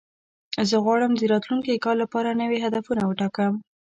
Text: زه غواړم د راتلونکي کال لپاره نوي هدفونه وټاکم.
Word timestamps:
زه 0.69 0.75
غواړم 0.85 1.11
د 1.15 1.21
راتلونکي 1.33 1.81
کال 1.85 1.97
لپاره 2.03 2.37
نوي 2.41 2.57
هدفونه 2.65 3.01
وټاکم. 3.05 3.53